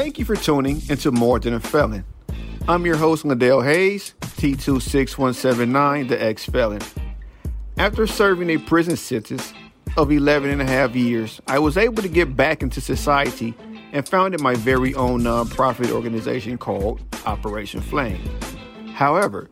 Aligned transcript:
Thank 0.00 0.18
you 0.18 0.24
for 0.24 0.34
tuning 0.34 0.80
into 0.88 1.12
More 1.12 1.38
Than 1.38 1.52
a 1.52 1.60
Felon. 1.60 2.06
I'm 2.66 2.86
your 2.86 2.96
host, 2.96 3.22
Ladell 3.24 3.62
Hayes, 3.62 4.14
T26179, 4.22 6.08
the 6.08 6.24
ex 6.24 6.46
felon. 6.46 6.80
After 7.76 8.06
serving 8.06 8.48
a 8.48 8.56
prison 8.56 8.96
sentence 8.96 9.52
of 9.98 10.10
11 10.10 10.48
and 10.48 10.62
a 10.62 10.64
half 10.64 10.96
years, 10.96 11.38
I 11.46 11.58
was 11.58 11.76
able 11.76 12.02
to 12.02 12.08
get 12.08 12.34
back 12.34 12.62
into 12.62 12.80
society 12.80 13.54
and 13.92 14.08
founded 14.08 14.40
my 14.40 14.54
very 14.54 14.94
own 14.94 15.20
nonprofit 15.20 15.90
organization 15.90 16.56
called 16.56 17.02
Operation 17.26 17.82
Flame. 17.82 18.22
However, 18.94 19.50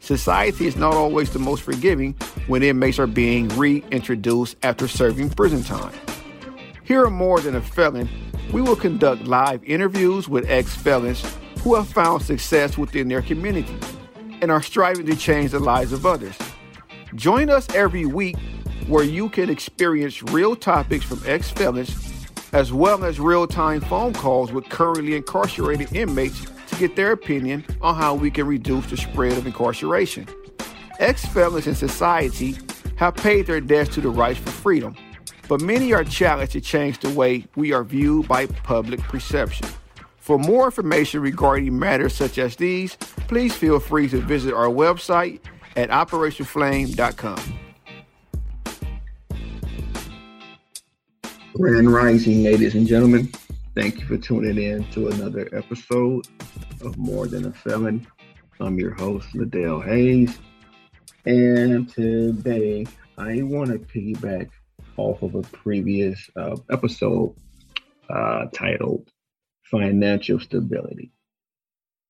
society 0.00 0.66
is 0.66 0.74
not 0.74 0.94
always 0.94 1.34
the 1.34 1.38
most 1.38 1.64
forgiving 1.64 2.14
when 2.46 2.62
inmates 2.62 2.98
are 2.98 3.06
being 3.06 3.46
reintroduced 3.58 4.56
after 4.62 4.88
serving 4.88 5.28
prison 5.28 5.62
time. 5.62 5.92
Here 6.84 7.08
more 7.08 7.40
than 7.40 7.54
a 7.54 7.60
felon. 7.60 8.08
We 8.52 8.60
will 8.60 8.76
conduct 8.76 9.22
live 9.22 9.62
interviews 9.64 10.28
with 10.28 10.50
ex 10.50 10.74
felons 10.74 11.24
who 11.60 11.76
have 11.76 11.88
found 11.88 12.22
success 12.22 12.76
within 12.76 13.06
their 13.08 13.22
community 13.22 13.78
and 14.40 14.50
are 14.50 14.62
striving 14.62 15.06
to 15.06 15.14
change 15.14 15.52
the 15.52 15.60
lives 15.60 15.92
of 15.92 16.04
others. 16.04 16.36
Join 17.14 17.50
us 17.50 17.72
every 17.74 18.04
week 18.04 18.36
where 18.88 19.04
you 19.04 19.28
can 19.28 19.48
experience 19.48 20.22
real 20.24 20.56
topics 20.56 21.04
from 21.04 21.22
ex 21.24 21.50
felons 21.50 22.26
as 22.52 22.72
well 22.72 23.04
as 23.04 23.20
real 23.20 23.46
time 23.46 23.80
phone 23.80 24.12
calls 24.12 24.52
with 24.52 24.68
currently 24.68 25.14
incarcerated 25.14 25.94
inmates 25.94 26.46
to 26.66 26.76
get 26.76 26.96
their 26.96 27.12
opinion 27.12 27.64
on 27.80 27.94
how 27.94 28.14
we 28.14 28.30
can 28.30 28.46
reduce 28.46 28.86
the 28.90 28.96
spread 28.96 29.38
of 29.38 29.46
incarceration. 29.46 30.26
Ex 30.98 31.24
felons 31.26 31.68
in 31.68 31.76
society 31.76 32.56
have 32.96 33.14
paid 33.14 33.46
their 33.46 33.60
debts 33.60 33.94
to 33.94 34.00
the 34.00 34.10
rights 34.10 34.40
for 34.40 34.50
freedom, 34.50 34.96
but 35.48 35.60
many 35.60 35.92
are 35.92 36.04
challenged 36.04 36.52
to 36.52 36.60
change 36.60 36.98
the 36.98 37.10
way 37.10 37.46
we 37.56 37.72
are 37.72 37.84
viewed 37.84 38.28
by 38.28 38.46
public 38.46 39.00
perception. 39.00 39.68
For 40.16 40.38
more 40.38 40.66
information 40.66 41.20
regarding 41.20 41.76
matters 41.78 42.14
such 42.14 42.38
as 42.38 42.56
these, 42.56 42.96
please 43.26 43.54
feel 43.54 43.80
free 43.80 44.08
to 44.08 44.20
visit 44.20 44.54
our 44.54 44.68
website 44.68 45.40
at 45.76 45.90
operationflame.com. 45.90 47.58
Grand 51.54 51.92
Rising, 51.92 52.44
ladies 52.44 52.74
and 52.74 52.86
gentlemen. 52.86 53.30
Thank 53.74 54.00
you 54.00 54.06
for 54.06 54.16
tuning 54.16 54.58
in 54.62 54.84
to 54.92 55.08
another 55.08 55.48
episode 55.52 56.26
of 56.80 56.96
More 56.96 57.26
Than 57.26 57.46
a 57.46 57.52
Felon. 57.52 58.06
I'm 58.60 58.78
your 58.78 58.94
host, 58.94 59.34
Liddell 59.34 59.80
Hayes. 59.80 60.38
And 61.26 61.88
today 61.88 62.86
I 63.18 63.42
want 63.42 63.70
to 63.70 63.78
piggyback 63.78 64.50
off 65.02 65.22
of 65.22 65.34
a 65.34 65.42
previous 65.42 66.30
uh, 66.36 66.56
episode 66.70 67.34
uh, 68.08 68.46
titled 68.52 69.08
Financial 69.64 70.38
Stability. 70.38 71.10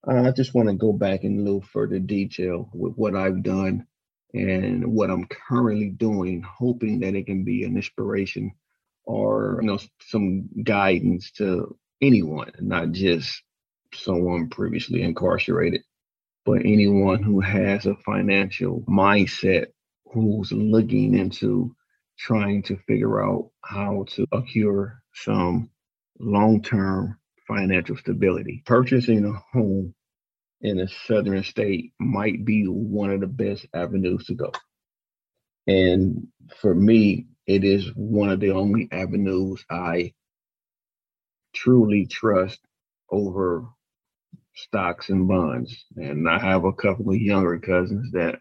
I 0.06 0.30
just 0.32 0.52
want 0.52 0.68
to 0.68 0.74
go 0.74 0.92
back 0.92 1.24
in 1.24 1.38
a 1.38 1.42
little 1.42 1.62
further 1.62 1.98
detail 1.98 2.68
with 2.74 2.94
what 2.96 3.14
I've 3.14 3.42
done 3.42 3.86
and 4.34 4.92
what 4.92 5.10
I'm 5.10 5.26
currently 5.26 5.88
doing, 5.88 6.42
hoping 6.42 7.00
that 7.00 7.14
it 7.14 7.26
can 7.26 7.44
be 7.44 7.64
an 7.64 7.76
inspiration 7.76 8.52
or 9.04 9.58
you 9.62 9.68
know 9.68 9.78
some 10.08 10.48
guidance 10.62 11.30
to 11.32 11.76
anyone, 12.00 12.52
not 12.60 12.92
just 12.92 13.42
someone 13.94 14.50
previously 14.50 15.02
incarcerated, 15.02 15.82
but 16.44 16.60
anyone 16.60 17.22
who 17.22 17.40
has 17.40 17.86
a 17.86 17.96
financial 17.96 18.82
mindset 18.88 19.66
who's 20.12 20.52
looking 20.52 21.14
into 21.14 21.74
trying 22.22 22.62
to 22.62 22.76
figure 22.86 23.20
out 23.20 23.50
how 23.64 24.04
to 24.08 24.24
accrue 24.30 24.88
some 25.12 25.68
long-term 26.20 27.18
financial 27.48 27.96
stability. 27.96 28.62
Purchasing 28.64 29.24
a 29.24 29.32
home 29.52 29.92
in 30.60 30.78
a 30.78 30.88
southern 30.88 31.42
state 31.42 31.92
might 31.98 32.44
be 32.44 32.64
one 32.66 33.10
of 33.10 33.20
the 33.20 33.26
best 33.26 33.66
avenues 33.74 34.24
to 34.26 34.34
go. 34.34 34.52
And 35.66 36.28
for 36.60 36.72
me, 36.72 37.26
it 37.48 37.64
is 37.64 37.90
one 37.96 38.30
of 38.30 38.38
the 38.38 38.52
only 38.52 38.88
avenues 38.92 39.64
I 39.68 40.12
truly 41.52 42.06
trust 42.06 42.60
over 43.10 43.66
stocks 44.54 45.08
and 45.08 45.26
bonds. 45.26 45.84
And 45.96 46.28
I 46.28 46.38
have 46.38 46.64
a 46.64 46.72
couple 46.72 47.10
of 47.10 47.16
younger 47.16 47.58
cousins 47.58 48.12
that 48.12 48.38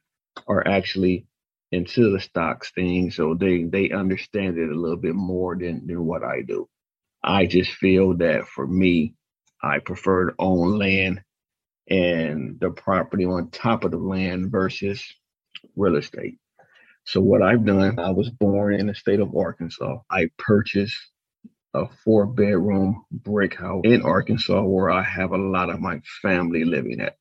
are 0.48 0.68
actually 0.68 1.26
into 1.72 2.12
the 2.12 2.22
stocks 2.22 2.72
thing, 2.72 3.12
so 3.12 3.36
they 3.36 3.66
they 3.66 3.92
understand 3.92 4.58
it 4.58 4.72
a 4.72 4.76
little 4.80 4.98
bit 4.98 5.16
more 5.16 5.58
than 5.58 5.88
than 5.88 6.06
what 6.06 6.24
I 6.24 6.42
do. 6.44 6.70
I 7.24 7.46
just 7.48 7.72
feel 7.74 8.18
that 8.18 8.48
for 8.48 8.68
me, 8.68 9.16
I 9.64 9.80
prefer 9.80 10.32
to 10.32 10.36
own 10.40 10.78
land 10.80 11.22
and 11.90 12.60
the 12.60 12.72
property 12.72 13.26
on 13.26 13.52
top 13.52 13.84
of 13.86 13.92
the 13.92 13.98
land 13.98 14.52
versus 14.52 15.04
real 15.76 15.98
estate. 15.98 16.38
So 17.06 17.22
what 17.22 17.42
I've 17.44 17.66
done, 17.66 18.00
I 18.00 18.12
was 18.12 18.30
born 18.30 18.76
in 18.76 18.88
the 18.88 18.96
state 18.96 19.20
of 19.22 19.36
Arkansas. 19.36 20.00
I 20.12 20.30
purchased 20.38 20.98
a 21.76 21.88
four 22.06 22.28
bedroom 22.28 23.06
brick 23.12 23.56
house 23.56 23.84
in 23.86 24.04
Arkansas 24.04 24.64
where 24.64 24.92
I 24.92 25.04
have 25.04 25.32
a 25.34 25.38
lot 25.40 25.70
of 25.72 25.82
my 25.82 26.02
family 26.22 26.66
living 26.66 27.02
at. 27.02 27.18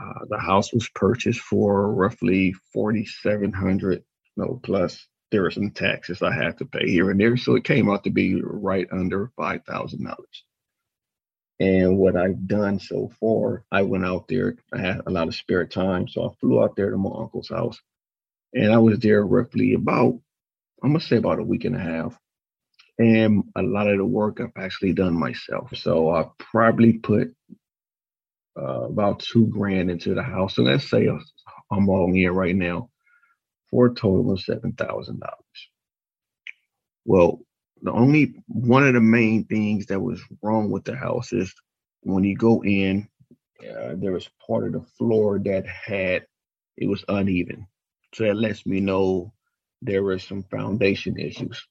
Uh, 0.00 0.24
the 0.28 0.38
house 0.38 0.72
was 0.72 0.88
purchased 0.90 1.40
for 1.40 1.92
roughly 1.92 2.52
4700 2.72 4.04
no 4.36 4.60
plus 4.62 5.06
there 5.30 5.44
are 5.44 5.50
some 5.50 5.70
taxes 5.70 6.22
I 6.22 6.32
had 6.32 6.58
to 6.58 6.66
pay 6.66 6.88
here 6.88 7.10
and 7.10 7.20
there. 7.20 7.36
So 7.36 7.56
it 7.56 7.64
came 7.64 7.90
out 7.90 8.04
to 8.04 8.10
be 8.10 8.40
right 8.42 8.86
under 8.92 9.32
$5,000. 9.38 10.14
And 11.58 11.98
what 11.98 12.16
I've 12.16 12.46
done 12.46 12.78
so 12.78 13.10
far, 13.18 13.64
I 13.72 13.82
went 13.82 14.04
out 14.04 14.28
there. 14.28 14.56
I 14.72 14.78
had 14.78 15.00
a 15.06 15.10
lot 15.10 15.28
of 15.28 15.34
spare 15.34 15.66
time. 15.66 16.06
So 16.06 16.28
I 16.28 16.34
flew 16.38 16.62
out 16.62 16.76
there 16.76 16.90
to 16.90 16.96
my 16.96 17.10
uncle's 17.10 17.48
house 17.48 17.80
and 18.54 18.72
I 18.72 18.78
was 18.78 18.98
there 18.98 19.24
roughly 19.24 19.74
about, 19.74 20.20
I'm 20.82 20.92
gonna 20.92 21.00
say 21.00 21.16
about 21.16 21.40
a 21.40 21.44
week 21.44 21.64
and 21.64 21.76
a 21.76 21.80
half. 21.80 22.18
And 22.98 23.44
a 23.56 23.62
lot 23.62 23.88
of 23.88 23.98
the 23.98 24.04
work 24.04 24.40
I've 24.40 24.52
actually 24.56 24.92
done 24.94 25.18
myself. 25.18 25.76
So 25.76 26.10
I 26.14 26.26
probably 26.38 26.94
put 26.94 27.34
uh, 28.58 28.84
about 28.84 29.20
two 29.20 29.46
grand 29.48 29.90
into 29.90 30.14
the 30.14 30.22
house. 30.22 30.58
and 30.58 30.66
let's 30.66 30.88
say 30.88 31.08
I'm 31.70 31.88
all 31.88 32.12
in 32.14 32.30
right 32.30 32.56
now 32.56 32.90
for 33.70 33.86
a 33.86 33.94
total 33.94 34.32
of 34.32 34.40
seven 34.40 34.72
thousand 34.72 35.20
dollars. 35.20 35.68
Well, 37.04 37.40
the 37.82 37.92
only 37.92 38.34
one 38.48 38.86
of 38.86 38.94
the 38.94 39.00
main 39.00 39.44
things 39.44 39.86
that 39.86 40.00
was 40.00 40.20
wrong 40.42 40.70
with 40.70 40.84
the 40.84 40.96
house 40.96 41.32
is 41.32 41.52
when 42.02 42.24
you 42.24 42.36
go 42.36 42.62
in, 42.64 43.08
uh, 43.62 43.94
there 43.96 44.12
was 44.12 44.30
part 44.46 44.66
of 44.66 44.72
the 44.72 44.86
floor 44.98 45.38
that 45.44 45.66
had 45.66 46.26
it 46.76 46.88
was 46.88 47.04
uneven. 47.08 47.66
So 48.14 48.24
that 48.24 48.36
lets 48.36 48.66
me 48.66 48.80
know 48.80 49.32
there 49.82 50.02
were 50.02 50.18
some 50.18 50.42
foundation 50.44 51.18
issues, 51.18 51.66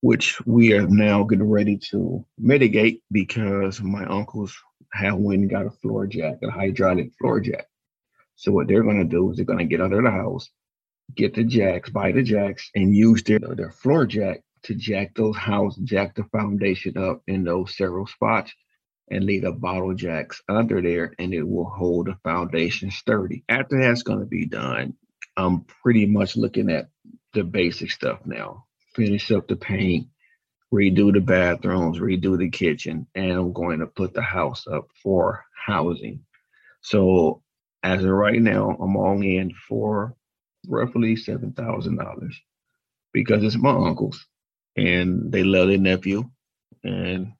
which 0.00 0.40
we 0.46 0.72
are 0.74 0.86
now 0.86 1.24
getting 1.24 1.48
ready 1.48 1.78
to 1.90 2.24
mitigate 2.38 3.02
because 3.10 3.80
my 3.80 4.04
uncles 4.06 4.56
have 4.92 5.18
went 5.18 5.50
got 5.50 5.66
a 5.66 5.70
floor 5.70 6.06
jack, 6.06 6.38
a 6.42 6.50
hydraulic 6.50 7.12
floor 7.18 7.40
jack. 7.40 7.66
So 8.36 8.52
what 8.52 8.68
they're 8.68 8.82
going 8.82 8.98
to 8.98 9.04
do 9.04 9.30
is 9.30 9.36
they're 9.36 9.44
going 9.44 9.58
to 9.58 9.64
get 9.64 9.80
under 9.80 10.02
the 10.02 10.10
house, 10.10 10.48
get 11.14 11.34
the 11.34 11.44
jacks, 11.44 11.90
buy 11.90 12.12
the 12.12 12.22
jacks, 12.22 12.70
and 12.74 12.94
use 12.94 13.22
their 13.22 13.38
their 13.38 13.70
floor 13.70 14.06
jack 14.06 14.42
to 14.62 14.74
jack 14.74 15.14
those 15.14 15.36
house, 15.36 15.76
jack 15.76 16.14
the 16.14 16.24
foundation 16.24 16.96
up 16.96 17.22
in 17.26 17.44
those 17.44 17.76
several 17.76 18.06
spots 18.06 18.52
and 19.10 19.24
leave 19.24 19.42
the 19.42 19.52
bottle 19.52 19.94
jacks 19.94 20.42
under 20.48 20.80
there 20.80 21.14
and 21.18 21.34
it 21.34 21.42
will 21.42 21.68
hold 21.68 22.06
the 22.06 22.16
foundation 22.22 22.90
sturdy. 22.90 23.44
After 23.48 23.80
that's 23.80 24.02
going 24.02 24.20
to 24.20 24.26
be 24.26 24.46
done, 24.46 24.94
I'm 25.36 25.64
pretty 25.82 26.06
much 26.06 26.36
looking 26.36 26.70
at 26.70 26.88
the 27.34 27.44
basic 27.44 27.90
stuff 27.90 28.20
now. 28.24 28.66
Finish 28.94 29.30
up 29.30 29.48
the 29.48 29.56
paint, 29.56 30.08
redo 30.72 31.12
the 31.12 31.20
bathrooms, 31.20 31.98
redo 31.98 32.38
the 32.38 32.50
kitchen, 32.50 33.06
and 33.14 33.32
I'm 33.32 33.52
going 33.52 33.80
to 33.80 33.86
put 33.86 34.14
the 34.14 34.22
house 34.22 34.66
up 34.66 34.88
for 35.02 35.44
housing. 35.66 36.24
So 36.82 37.42
as 37.82 38.04
of 38.04 38.10
right 38.10 38.40
now, 38.40 38.70
I'm 38.80 38.96
all 38.96 39.22
in 39.22 39.52
for 39.68 40.14
roughly 40.68 41.16
seven 41.16 41.52
thousand 41.52 41.96
dollars 41.98 42.40
because 43.12 43.44
it's 43.44 43.56
my 43.58 43.70
uncles 43.72 44.26
and 44.76 45.32
they 45.32 45.44
love 45.44 45.68
their 45.68 45.78
nephew 45.78 46.24
and 46.84 47.32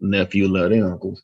nephew 0.00 0.48
love 0.48 0.70
their 0.70 0.90
uncles. 0.90 1.22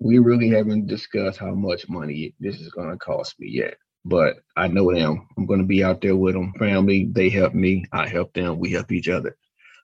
We 0.00 0.18
really 0.18 0.50
haven't 0.50 0.86
discussed 0.88 1.38
how 1.38 1.54
much 1.54 1.88
money 1.88 2.34
this 2.40 2.60
is 2.60 2.70
going 2.70 2.90
to 2.90 2.98
cost 2.98 3.36
me 3.40 3.48
yet 3.50 3.76
but 4.04 4.36
I 4.56 4.68
know 4.68 4.92
them. 4.92 5.28
I'm 5.38 5.46
going 5.46 5.60
to 5.60 5.66
be 5.66 5.84
out 5.84 6.00
there 6.00 6.16
with 6.16 6.34
them. 6.34 6.54
Family, 6.58 7.08
they 7.12 7.30
help 7.30 7.54
me. 7.54 7.84
I 7.92 8.08
help 8.08 8.34
them. 8.34 8.58
We 8.58 8.72
help 8.72 8.92
each 8.92 9.08
other. 9.08 9.36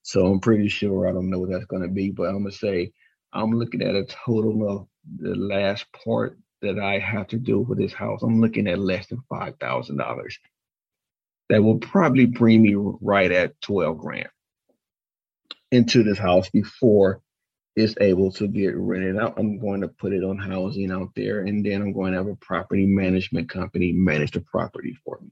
So 0.03 0.27
I'm 0.27 0.41
pretty 0.41 0.69
sure 0.69 1.09
I 1.09 1.13
don't 1.13 1.31
know 1.31 1.39
what 1.39 1.51
that's 1.51 1.67
going 1.67 1.83
to 1.83 1.89
be, 1.89 2.11
but 2.11 2.29
I'm 2.29 2.41
going 2.41 2.51
to 2.51 2.57
say 2.57 2.93
I'm 3.33 3.53
looking 3.53 3.83
at 3.83 3.95
a 3.95 4.05
total 4.05 4.69
of 4.69 4.87
the 5.19 5.35
last 5.35 5.87
part 6.05 6.39
that 6.63 6.79
I 6.79 6.99
have 6.99 7.29
to 7.29 7.37
do 7.37 7.65
for 7.67 7.75
this 7.75 7.93
house. 7.93 8.23
I'm 8.23 8.41
looking 8.41 8.67
at 8.67 8.79
less 8.79 9.07
than 9.07 9.23
$5,000. 9.31 10.33
That 11.51 11.63
will 11.63 11.79
probably 11.79 12.27
bring 12.27 12.63
me 12.63 12.75
right 12.77 13.31
at 13.31 13.61
12 13.63 13.99
grand 13.99 14.29
into 15.71 16.03
this 16.03 16.19
house 16.19 16.51
before 16.51 17.23
it's 17.77 17.95
able 18.01 18.33
to 18.33 18.49
get 18.49 18.77
rented 18.77 19.17
out. 19.17 19.35
I'm 19.39 19.59
going 19.59 19.83
to 19.83 19.89
put 19.89 20.13
it 20.13 20.25
on 20.25 20.37
housing 20.37 20.91
out 20.91 21.11
there, 21.15 21.41
and 21.41 21.65
then 21.65 21.81
I'm 21.81 21.93
going 21.93 22.13
to 22.13 22.19
have 22.19 22.27
a 22.27 22.35
property 22.37 22.87
management 22.87 23.49
company 23.49 23.93
manage 23.93 24.33
the 24.33 24.41
property 24.41 24.97
for 25.05 25.21
me. 25.23 25.31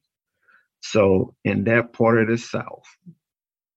So 0.80 1.34
in 1.44 1.64
that 1.64 1.92
part 1.92 2.20
of 2.20 2.28
the 2.28 2.38
South, 2.38 2.84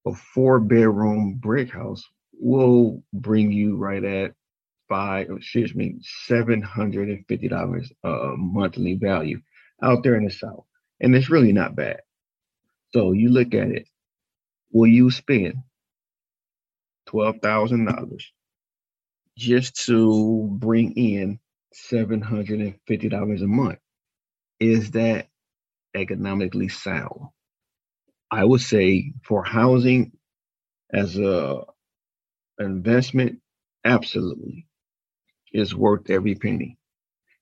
a 0.06 0.14
four 0.14 0.60
bedroom 0.60 1.36
brick 1.42 1.72
house 1.72 2.04
will 2.34 3.04
bring 3.14 3.52
you 3.52 3.76
right 3.76 4.04
at 4.04 4.34
five, 4.88 5.30
excuse 5.30 5.76
me, 5.76 5.98
seven 6.02 6.62
hundred 6.62 7.10
and 7.10 7.26
fifty 7.28 7.48
dollars 7.48 7.92
a 8.04 8.34
monthly 8.38 8.96
value 8.96 9.40
out 9.84 10.04
there 10.04 10.16
in 10.16 10.26
the 10.26 10.32
South, 10.32 10.66
and 11.00 11.16
it's 11.16 11.30
really 11.30 11.54
not 11.54 11.76
bad. 11.76 12.02
So 12.94 13.12
you 13.12 13.30
look 13.30 13.54
at 13.54 13.70
it, 13.70 13.88
will 14.72 14.88
you 14.88 15.12
spend 15.12 15.56
twelve 17.06 17.38
thousand 17.42 17.86
dollars 17.86 18.32
just 19.38 19.86
to 19.86 20.50
bring 20.52 20.94
in 20.94 21.40
seven 21.74 22.22
hundred 22.22 22.60
and 22.62 22.76
fifty 22.88 23.10
dollars 23.10 23.42
a 23.42 23.48
month? 23.48 23.80
Is 24.60 24.92
that 24.92 25.28
economically 25.96 26.70
sound? 26.70 27.30
I 28.32 28.44
would 28.46 28.62
say 28.62 29.14
for 29.24 29.44
housing 29.44 30.12
as 30.94 31.18
a 31.18 31.64
investment, 32.60 33.40
absolutely, 33.86 34.68
is 35.54 35.76
worth 35.76 36.10
every 36.10 36.36
penny. 36.36 36.78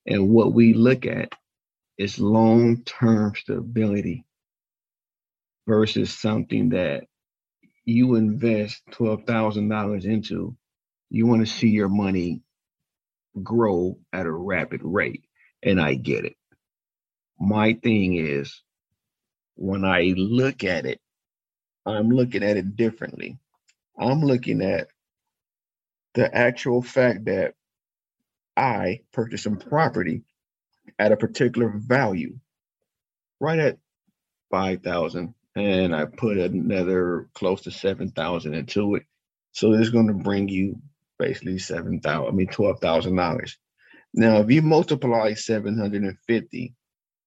And 0.05 0.29
what 0.29 0.53
we 0.53 0.73
look 0.73 1.05
at 1.05 1.33
is 1.97 2.19
long 2.19 2.83
term 2.83 3.33
stability 3.35 4.25
versus 5.67 6.13
something 6.13 6.69
that 6.69 7.05
you 7.85 8.15
invest 8.15 8.81
$12,000 8.91 10.05
into. 10.05 10.57
You 11.09 11.27
want 11.27 11.45
to 11.45 11.51
see 11.51 11.69
your 11.69 11.89
money 11.89 12.41
grow 13.43 13.99
at 14.13 14.25
a 14.25 14.31
rapid 14.31 14.81
rate. 14.83 15.23
And 15.63 15.81
I 15.81 15.95
get 15.95 16.25
it. 16.25 16.35
My 17.39 17.73
thing 17.73 18.15
is, 18.15 18.61
when 19.57 19.83
I 19.83 20.13
look 20.15 20.63
at 20.63 20.85
it, 20.85 20.99
I'm 21.85 22.09
looking 22.09 22.43
at 22.43 22.57
it 22.57 22.75
differently. 22.75 23.37
I'm 23.97 24.21
looking 24.21 24.61
at 24.61 24.87
the 26.13 26.33
actual 26.33 26.81
fact 26.81 27.25
that 27.25 27.55
I 28.55 29.01
purchased 29.11 29.43
some 29.43 29.57
property 29.57 30.23
at 30.97 31.11
a 31.11 31.17
particular 31.17 31.69
value, 31.69 32.39
right 33.39 33.59
at 33.59 33.77
five 34.49 34.81
thousand, 34.83 35.33
and 35.55 35.95
I 35.95 36.05
put 36.05 36.37
another 36.37 37.29
close 37.33 37.61
to 37.63 37.71
seven 37.71 38.11
thousand 38.11 38.53
into 38.53 38.95
it. 38.95 39.03
So 39.51 39.73
it's 39.73 39.89
going 39.89 40.07
to 40.07 40.13
bring 40.13 40.49
you 40.49 40.81
basically 41.19 41.59
seven 41.59 41.99
thousand, 41.99 42.33
I 42.33 42.35
mean 42.35 42.47
twelve 42.47 42.79
thousand 42.79 43.15
dollars. 43.15 43.57
Now, 44.13 44.37
if 44.37 44.51
you 44.51 44.61
multiply 44.61 45.33
seven 45.33 45.77
hundred 45.77 46.03
and 46.03 46.17
fifty, 46.27 46.75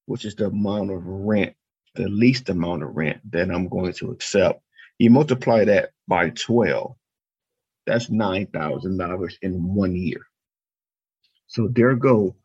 which 0.06 0.24
is 0.24 0.34
the 0.34 0.46
amount 0.46 0.90
of 0.90 1.06
rent, 1.06 1.54
the 1.94 2.08
least 2.08 2.48
amount 2.48 2.82
of 2.82 2.96
rent 2.96 3.20
that 3.32 3.50
I'm 3.50 3.68
going 3.68 3.92
to 3.94 4.10
accept, 4.10 4.62
you 4.98 5.10
multiply 5.10 5.64
that 5.64 5.90
by 6.08 6.30
twelve. 6.30 6.96
That's 7.86 8.10
nine 8.10 8.46
thousand 8.46 8.98
dollars 8.98 9.38
in 9.42 9.74
one 9.74 9.96
year. 9.96 10.20
So 11.46 11.68
there 11.68 11.96
go 11.96 12.36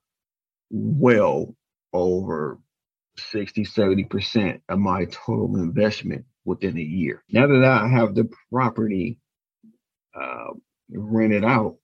well 0.72 1.56
over 1.94 2.60
60, 3.18 3.64
70% 3.66 4.62
of 4.70 4.80
my 4.80 5.06
total 5.06 5.58
investment 5.58 6.26
within 6.44 6.78
a 6.78 6.82
year. 6.82 7.24
Now 7.32 7.48
that 7.48 7.64
I 7.64 7.88
have 7.88 8.16
the 8.16 8.30
property 8.52 9.20
uh, 10.14 10.54
rented 10.90 11.46
out, 11.46 11.78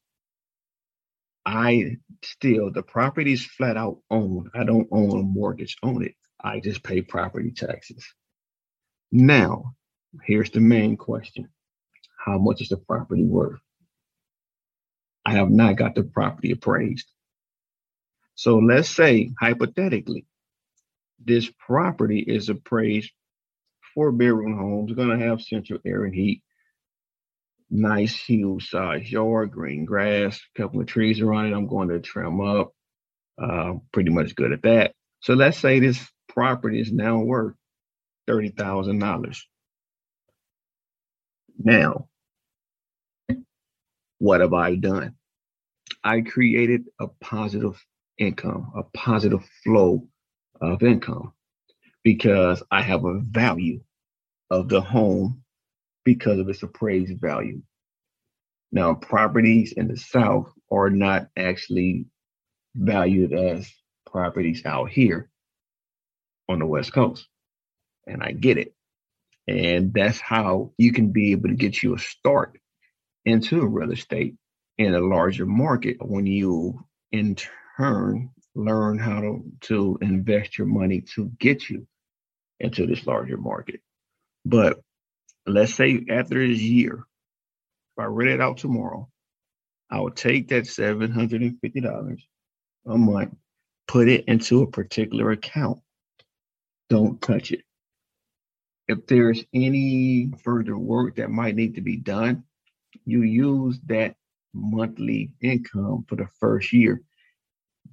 I 1.45 1.97
still, 2.23 2.71
the 2.71 2.83
property 2.83 3.33
is 3.33 3.45
flat 3.45 3.77
out 3.77 3.99
owned. 4.09 4.49
I 4.53 4.63
don't 4.63 4.87
own 4.91 5.19
a 5.19 5.23
mortgage 5.23 5.77
on 5.81 6.03
it. 6.03 6.15
I 6.43 6.59
just 6.59 6.83
pay 6.83 7.01
property 7.01 7.51
taxes. 7.51 8.05
Now, 9.11 9.75
here's 10.23 10.49
the 10.51 10.59
main 10.59 10.97
question 10.97 11.49
How 12.25 12.38
much 12.38 12.61
is 12.61 12.69
the 12.69 12.77
property 12.77 13.23
worth? 13.23 13.59
I 15.25 15.33
have 15.33 15.49
not 15.49 15.75
got 15.75 15.95
the 15.95 16.03
property 16.03 16.51
appraised. 16.51 17.07
So 18.35 18.57
let's 18.57 18.89
say, 18.89 19.31
hypothetically, 19.39 20.25
this 21.23 21.51
property 21.59 22.19
is 22.19 22.49
appraised 22.49 23.11
four 23.94 24.11
bedroom 24.11 24.57
homes, 24.57 24.94
going 24.94 25.17
to 25.17 25.25
have 25.25 25.41
central 25.41 25.79
air 25.85 26.05
and 26.05 26.15
heat, 26.15 26.41
nice 27.69 28.15
huge 28.15 28.69
size 28.69 29.11
yard, 29.11 29.51
green 29.51 29.85
grass, 29.85 30.39
a 30.55 30.61
couple 30.61 30.81
of 30.81 30.87
trees 30.87 31.21
around 31.21 31.47
it. 31.47 31.53
I'm 31.53 31.67
going 31.67 31.89
to 31.89 31.99
trim 31.99 32.41
up. 32.41 32.71
Uh, 33.41 33.73
pretty 33.91 34.11
much 34.11 34.35
good 34.35 34.51
at 34.51 34.61
that. 34.63 34.94
So 35.21 35.33
let's 35.33 35.57
say 35.57 35.79
this 35.79 36.07
property 36.33 36.81
is 36.81 36.92
now 36.92 37.19
worth 37.19 37.56
thirty 38.28 38.50
thousand 38.50 39.00
dollars. 39.00 39.48
Now, 41.60 42.07
what 44.19 44.42
have 44.42 44.54
I 44.54 44.75
done? 44.75 45.16
I 46.04 46.22
created 46.22 46.86
a 47.00 47.07
positive 47.22 47.83
income, 48.18 48.72
a 48.75 48.83
positive 48.98 49.45
flow 49.63 50.07
of 50.62 50.83
income 50.83 51.33
because 52.04 52.63
I 52.72 52.81
have 52.83 53.06
a 53.06 53.19
value 53.22 53.81
of 54.51 54.69
the 54.69 54.81
home 54.81 55.44
because 56.06 56.39
of 56.39 56.50
its 56.50 56.63
appraised 56.63 57.19
value. 57.22 57.62
Now, 58.72 58.95
properties 58.95 59.74
in 59.74 59.89
the 59.89 59.98
South 59.98 60.51
are 60.72 60.92
not 60.92 61.30
actually 61.38 62.07
valued 62.75 63.33
as 63.33 63.72
properties 64.07 64.63
out 64.66 64.92
here 64.92 65.31
on 66.51 66.59
the 66.59 66.65
West 66.65 66.94
Coast. 66.94 67.27
And 68.07 68.21
I 68.24 68.31
get 68.31 68.57
it. 68.57 68.74
And 69.48 69.94
that's 69.94 70.19
how 70.19 70.71
you 70.77 70.92
can 70.92 71.12
be 71.12 71.31
able 71.31 71.50
to 71.50 71.56
get 71.56 71.81
you 71.81 71.95
a 71.95 72.00
start 72.00 72.59
into 73.25 73.65
real 73.65 73.92
estate 73.92 74.36
in 74.77 74.94
a 74.94 75.00
larger 75.00 75.45
market 75.45 75.98
when 76.00 76.25
you 76.25 76.86
in 77.12 77.36
turn 77.77 78.31
learn 78.56 79.00
how 79.00 79.21
to, 79.21 79.44
to 79.62 79.98
invest 80.01 80.57
your 80.57 80.68
money 80.68 81.01
to 81.15 81.31
get 81.39 81.69
you 81.69 81.88
into 82.59 82.86
this 82.86 83.06
larger 83.06 83.38
market. 83.38 83.81
But 84.45 84.81
let's 85.45 85.73
say 85.73 86.06
after 86.09 86.45
this 86.47 86.59
year, 86.59 86.94
if 86.95 88.04
I 88.04 88.06
rent 88.06 88.31
it 88.31 88.42
out 88.42 88.57
tomorrow, 88.57 89.09
I 89.90 89.99
will 89.99 90.11
take 90.11 90.49
that 90.49 90.64
$750 90.64 92.18
a 92.87 92.97
month, 92.97 93.35
put 93.87 94.07
it 94.07 94.25
into 94.25 94.61
a 94.61 94.68
particular 94.68 95.31
account. 95.31 95.80
Don't 96.92 97.21
touch 97.21 97.54
it. 97.54 97.64
If 98.90 99.07
there's 99.07 99.45
any 99.54 100.30
further 100.44 100.78
work 100.78 101.16
that 101.16 101.30
might 101.30 101.56
need 101.56 101.76
to 101.76 101.81
be 101.81 101.95
done, 101.95 102.44
you 103.06 103.21
use 103.21 103.80
that 103.86 104.16
monthly 104.54 105.31
income 105.42 106.04
for 106.10 106.18
the 106.18 106.28
first 106.42 106.74
year. 106.74 107.02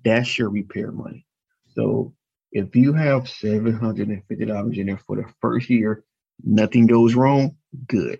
That's 0.05 0.37
your 0.37 0.51
repair 0.51 0.91
money. 0.91 1.29
So 1.77 2.13
if 2.51 2.75
you 2.75 2.93
have 2.93 3.27
$750 3.27 4.77
in 4.77 4.87
there 4.87 4.99
for 4.99 5.15
the 5.15 5.33
first 5.41 5.71
year, 5.71 6.03
nothing 6.43 6.89
goes 6.89 7.15
wrong, 7.15 7.55
good. 7.87 8.19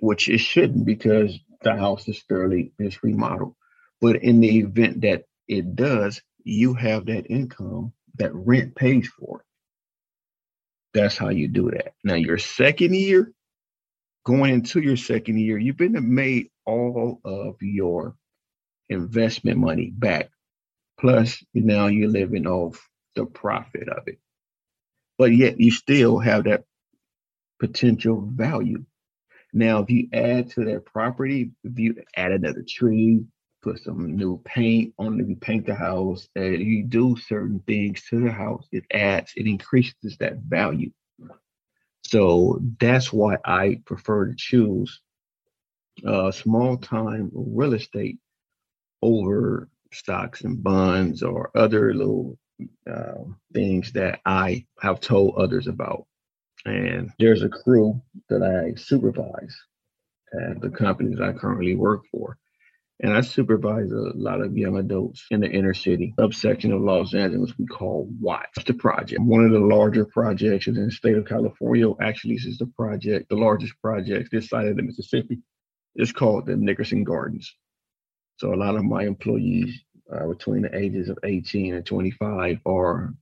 Which 0.00 0.28
it 0.28 0.40
shouldn't 0.40 0.84
because 0.84 1.38
the 1.62 1.74
house 1.74 2.06
is 2.08 2.22
fairly 2.28 2.74
is 2.78 3.02
remodeled. 3.02 3.54
But 4.02 4.16
in 4.16 4.40
the 4.40 4.58
event 4.58 5.00
that 5.00 5.24
it 5.48 5.74
does, 5.74 6.20
you 6.44 6.74
have 6.74 7.06
that 7.06 7.32
income 7.32 7.94
that 8.16 8.34
rent 8.34 8.74
pays 8.74 9.08
for 9.08 9.40
it. 9.40 9.47
That's 10.94 11.16
how 11.16 11.28
you 11.28 11.48
do 11.48 11.70
that. 11.70 11.94
Now, 12.02 12.14
your 12.14 12.38
second 12.38 12.94
year, 12.94 13.32
going 14.24 14.52
into 14.52 14.80
your 14.80 14.96
second 14.96 15.38
year, 15.38 15.58
you've 15.58 15.76
been 15.76 16.14
made 16.14 16.50
all 16.64 17.20
of 17.24 17.56
your 17.60 18.16
investment 18.88 19.58
money 19.58 19.90
back. 19.90 20.30
Plus, 20.98 21.42
now 21.54 21.86
you're 21.86 22.08
living 22.08 22.46
off 22.46 22.88
the 23.14 23.26
profit 23.26 23.88
of 23.88 24.08
it. 24.08 24.18
But 25.16 25.34
yet 25.34 25.60
you 25.60 25.70
still 25.70 26.18
have 26.18 26.44
that 26.44 26.64
potential 27.60 28.28
value. 28.34 28.84
Now, 29.52 29.80
if 29.80 29.90
you 29.90 30.08
add 30.12 30.50
to 30.52 30.64
that 30.66 30.84
property, 30.84 31.52
if 31.64 31.78
you 31.78 32.02
add 32.16 32.32
another 32.32 32.64
tree, 32.68 33.24
put 33.68 33.82
some 33.82 34.16
new 34.16 34.40
paint 34.44 34.94
on 34.98 35.20
it, 35.20 35.28
you 35.28 35.36
paint 35.36 35.66
the 35.66 35.74
house, 35.74 36.28
and 36.34 36.58
you 36.60 36.84
do 36.84 37.16
certain 37.16 37.60
things 37.66 38.02
to 38.08 38.20
the 38.20 38.32
house, 38.32 38.66
it 38.72 38.84
adds, 38.92 39.32
it 39.36 39.46
increases 39.46 40.16
that 40.18 40.38
value. 40.38 40.90
So 42.02 42.60
that's 42.80 43.12
why 43.12 43.36
I 43.44 43.80
prefer 43.84 44.26
to 44.26 44.34
choose 44.36 45.00
uh, 46.06 46.30
small 46.30 46.78
time 46.78 47.30
real 47.34 47.74
estate 47.74 48.18
over 49.02 49.68
stocks 49.92 50.42
and 50.42 50.62
bonds 50.62 51.22
or 51.22 51.50
other 51.54 51.92
little 51.92 52.38
uh, 52.90 53.24
things 53.52 53.92
that 53.92 54.20
I 54.24 54.64
have 54.80 55.00
told 55.00 55.36
others 55.36 55.66
about. 55.66 56.06
And 56.64 57.10
there's 57.18 57.42
a 57.42 57.48
crew 57.48 58.00
that 58.28 58.42
I 58.42 58.74
supervise 58.80 59.56
at 60.32 60.60
the 60.60 60.70
companies 60.70 61.20
I 61.20 61.32
currently 61.32 61.74
work 61.74 62.02
for. 62.10 62.38
And 63.00 63.14
I 63.14 63.20
supervise 63.20 63.92
a 63.92 64.12
lot 64.16 64.40
of 64.40 64.56
young 64.56 64.76
adults 64.76 65.24
in 65.30 65.40
the 65.40 65.48
inner 65.48 65.74
city 65.74 66.14
subsection 66.18 66.72
of 66.72 66.80
Los 66.80 67.14
Angeles 67.14 67.52
we 67.56 67.66
call 67.66 68.08
Watts. 68.20 68.56
It's 68.56 68.66
the 68.66 68.74
project. 68.74 69.20
One 69.20 69.44
of 69.44 69.52
the 69.52 69.60
larger 69.60 70.04
projects 70.04 70.66
in 70.66 70.74
the 70.74 70.90
state 70.90 71.16
of 71.16 71.26
California. 71.26 71.88
Actually, 72.00 72.34
this 72.34 72.46
is 72.46 72.58
the 72.58 72.66
project, 72.66 73.28
the 73.28 73.36
largest 73.36 73.74
project 73.80 74.30
this 74.32 74.48
side 74.48 74.66
of 74.66 74.76
the 74.76 74.82
Mississippi. 74.82 75.38
It's 75.94 76.10
called 76.10 76.46
the 76.46 76.56
Nickerson 76.56 77.04
Gardens. 77.04 77.54
So 78.38 78.52
a 78.52 78.56
lot 78.56 78.74
of 78.74 78.84
my 78.84 79.04
employees 79.04 79.80
uh, 80.12 80.26
between 80.26 80.62
the 80.62 80.76
ages 80.76 81.08
of 81.08 81.18
18 81.22 81.74
and 81.74 81.86
25 81.86 82.58
are 82.66 83.14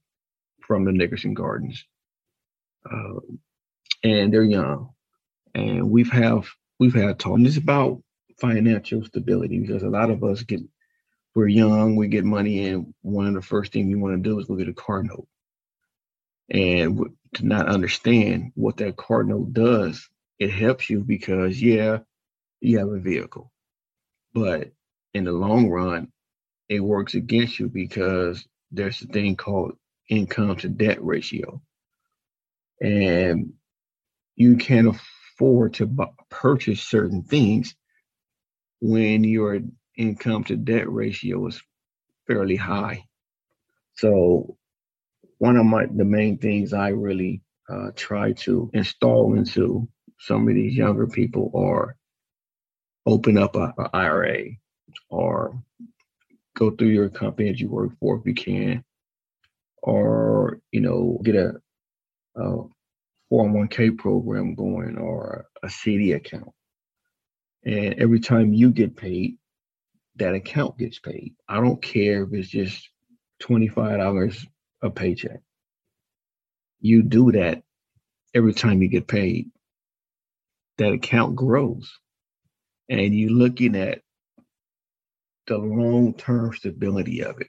from 0.67 0.85
the 0.85 0.93
Nickerson 0.93 1.35
Gardens. 1.35 1.85
Uh, 2.91 3.21
and 4.03 4.33
they're 4.33 4.43
young. 4.43 4.91
And 5.55 5.91
we've 5.91 6.11
have 6.11 6.49
we've 6.79 6.95
had 6.95 7.19
talk. 7.19 7.37
And 7.37 7.47
it's 7.47 7.57
about 7.57 8.03
financial 8.39 9.05
stability 9.05 9.59
because 9.61 9.83
a 9.83 9.89
lot 9.89 10.11
of 10.11 10.23
us 10.25 10.43
get 10.43 10.61
we're 11.37 11.49
young, 11.49 11.97
we 11.97 12.09
get 12.09 12.25
money, 12.25 12.67
and 12.67 12.95
one 13.03 13.27
of 13.27 13.35
the 13.35 13.43
first 13.43 13.71
things 13.73 13.91
you 13.91 13.99
want 13.99 14.17
to 14.17 14.29
do 14.29 14.39
is 14.39 14.47
go 14.47 14.57
get 14.57 14.71
a 14.71 14.73
car 14.73 15.03
note. 15.03 15.29
And 16.49 16.99
to 17.35 17.47
not 17.47 17.69
understand 17.69 18.53
what 18.55 18.79
that 18.79 18.97
car 18.97 19.23
note 19.23 19.53
does, 19.53 20.09
it 20.39 20.51
helps 20.51 20.89
you 20.89 21.05
because 21.05 21.61
yeah, 21.61 21.99
you 22.61 22.79
have 22.79 22.89
a 22.89 22.99
vehicle, 22.99 23.53
but 24.33 24.73
in 25.13 25.25
the 25.25 25.33
long 25.33 25.69
run, 25.69 26.09
it 26.71 26.81
works 26.81 27.15
against 27.15 27.59
you 27.59 27.69
because 27.69 28.47
there's 28.71 29.03
a 29.03 29.07
thing 29.07 29.37
called 29.37 29.77
income 30.09 30.57
to 30.57 30.71
debt 30.71 31.05
ratio, 31.05 31.61
and 32.81 33.53
you 34.37 34.57
can't 34.57 34.89
afford 34.89 35.75
to 35.75 35.87
b- 35.87 36.05
purchase 36.31 36.83
certain 36.83 37.23
things 37.23 37.75
when 38.81 39.25
your 39.25 39.61
income 39.97 40.45
to 40.45 40.57
debt 40.57 40.91
ratio 40.91 41.47
is 41.47 41.61
fairly 42.27 42.57
high. 42.57 43.05
So 43.95 44.57
one 45.39 45.57
of 45.57 45.67
my 45.67 45.87
the 45.87 46.05
main 46.05 46.39
things 46.39 46.73
I 46.73 46.89
really 46.89 47.43
uh, 47.69 47.91
try 47.95 48.33
to 48.33 48.71
install 48.73 49.35
into 49.35 49.89
some 50.19 50.49
of 50.49 50.55
these 50.55 50.75
younger 50.75 51.07
people 51.07 51.51
are 51.55 51.97
open 53.07 53.39
up 53.39 53.55
a, 53.57 53.73
a 53.79 53.91
IRA 53.93 54.45
or 55.11 55.63
go 56.57 56.71
through 56.71 56.89
your 56.89 57.11
company 57.11 57.51
that 57.51 57.61
you 57.61 57.69
work 57.69 57.93
for 58.01 58.19
if 58.19 58.27
you 58.27 58.35
can, 58.35 58.85
or 59.83 60.61
you 60.73 60.81
know 60.81 61.21
get 61.23 61.37
a, 61.37 61.55
a 62.37 62.63
401k 63.33 63.99
program 63.99 64.55
going 64.55 64.97
or 64.97 65.47
a 65.63 65.71
CD 65.71 66.13
account. 66.13 66.51
And 67.67 67.95
every 67.95 68.21
time 68.21 68.55
you 68.55 68.71
get 68.71 68.97
paid, 68.97 69.39
that 70.17 70.35
account 70.35 70.79
gets 70.79 71.01
paid. 71.01 71.35
I 71.49 71.61
don't 71.61 71.83
care 71.83 72.23
if 72.23 72.33
it's 72.33 72.49
just 72.49 72.89
$25 73.43 74.47
a 74.83 74.91
paycheck. 74.91 75.41
You 76.81 77.03
do 77.03 77.33
that 77.33 77.65
every 78.33 78.55
time 78.55 78.83
you 78.83 78.89
get 78.89 79.09
paid. 79.09 79.51
That 80.79 80.93
account 80.93 81.35
grows. 81.35 81.93
And 82.89 83.13
you're 83.13 83.31
looking 83.31 83.75
at 83.75 84.03
the 85.49 85.59
long 85.59 86.15
term 86.15 86.53
stability 86.55 87.25
of 87.25 87.41
it. 87.41 87.49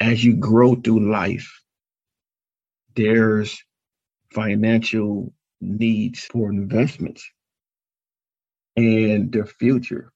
As 0.00 0.24
you 0.24 0.36
grow 0.36 0.74
through 0.74 1.10
life, 1.10 1.62
there's 2.96 3.62
financial 4.32 5.34
needs 5.60 6.24
for 6.24 6.50
investments 6.50 7.28
and 8.78 9.32
their 9.32 9.46
future. 9.46 10.12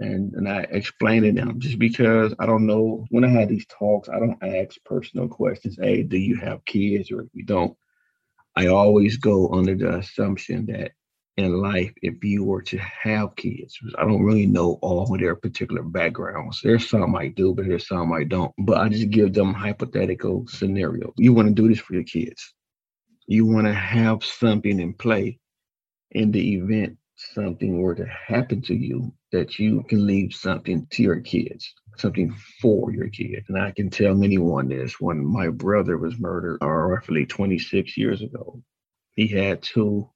And 0.00 0.32
and 0.34 0.48
I 0.48 0.60
explain 0.70 1.24
it 1.24 1.34
to 1.36 1.44
them. 1.44 1.60
just 1.60 1.78
because 1.78 2.32
I 2.38 2.46
don't 2.46 2.66
know 2.66 3.04
when 3.10 3.24
I 3.24 3.28
had 3.28 3.48
these 3.48 3.66
talks, 3.66 4.08
I 4.08 4.18
don't 4.18 4.42
ask 4.42 4.76
personal 4.84 5.28
questions. 5.28 5.76
Hey, 5.80 6.02
do 6.02 6.16
you 6.16 6.36
have 6.36 6.64
kids 6.64 7.10
or 7.10 7.22
if 7.22 7.28
you 7.32 7.44
don't? 7.44 7.76
I 8.54 8.66
always 8.68 9.16
go 9.16 9.48
under 9.50 9.74
the 9.74 9.98
assumption 9.98 10.66
that 10.66 10.92
in 11.36 11.62
life, 11.62 11.92
if 12.02 12.22
you 12.24 12.44
were 12.44 12.62
to 12.62 12.78
have 12.78 13.36
kids, 13.36 13.78
I 13.96 14.02
don't 14.02 14.24
really 14.24 14.46
know 14.46 14.78
all 14.82 15.02
of 15.02 15.20
their 15.20 15.36
particular 15.36 15.82
backgrounds. 15.82 16.60
There's 16.62 16.88
some 16.88 17.14
I 17.14 17.28
do, 17.28 17.54
but 17.54 17.66
there's 17.66 17.86
some 17.86 18.12
I 18.12 18.24
don't. 18.24 18.52
But 18.58 18.78
I 18.78 18.88
just 18.88 19.10
give 19.10 19.32
them 19.32 19.54
hypothetical 19.54 20.46
scenarios. 20.48 21.12
You 21.16 21.32
want 21.32 21.48
to 21.48 21.54
do 21.54 21.68
this 21.68 21.78
for 21.78 21.94
your 21.94 22.02
kids. 22.02 22.54
You 23.26 23.46
want 23.46 23.66
to 23.68 23.74
have 23.74 24.24
something 24.24 24.80
in 24.80 24.94
play 24.94 25.38
in 26.10 26.32
the 26.32 26.54
event 26.56 26.98
something 27.18 27.80
were 27.80 27.94
to 27.94 28.06
happen 28.06 28.62
to 28.62 28.74
you 28.74 29.12
that 29.32 29.58
you 29.58 29.82
can 29.88 30.06
leave 30.06 30.32
something 30.32 30.86
to 30.90 31.02
your 31.02 31.20
kids 31.20 31.74
something 31.98 32.32
for 32.60 32.92
your 32.92 33.08
kids. 33.08 33.48
And 33.48 33.58
i 33.58 33.70
can 33.72 33.90
tell 33.90 34.22
anyone 34.22 34.68
this 34.68 35.00
when 35.00 35.24
my 35.24 35.48
brother 35.48 35.98
was 35.98 36.18
murdered 36.18 36.58
uh, 36.62 36.66
roughly 36.66 37.26
26 37.26 37.96
years 37.96 38.22
ago 38.22 38.62
he 39.12 39.26
had 39.26 39.62
two 39.62 40.08